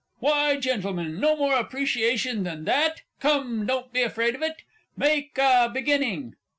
_)Why, 0.17 0.57
Gentlemen, 0.59 1.19
no 1.19 1.35
more 1.35 1.53
appreciation 1.53 2.41
than 2.43 2.65
that? 2.65 3.03
Come, 3.19 3.67
don't 3.67 3.93
be 3.93 4.01
afraid 4.01 4.33
of 4.33 4.41
it. 4.41 4.63
Make 4.97 5.37
a 5.37 5.69
beginning. 5.71 6.35